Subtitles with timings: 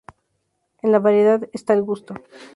[0.81, 2.15] En la variedad está el gusto